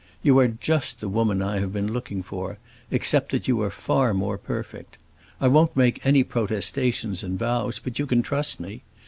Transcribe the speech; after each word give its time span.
You 0.23 0.39
are 0.39 0.47
just 0.47 0.99
the 0.99 1.07
woman 1.07 1.43
I 1.43 1.59
have 1.59 1.71
been 1.71 1.93
looking 1.93 2.23
for, 2.23 2.57
except 2.89 3.29
that 3.33 3.47
you 3.47 3.61
are 3.61 3.69
far 3.69 4.15
more 4.15 4.35
perfect. 4.39 4.97
I 5.39 5.47
won't 5.47 5.77
make 5.77 6.03
any 6.03 6.23
protestations 6.23 7.21
and 7.21 7.37
vows, 7.37 7.77
but 7.77 7.99
you 7.99 8.07
can 8.07 8.23
trust 8.23 8.59
me. 8.59 8.81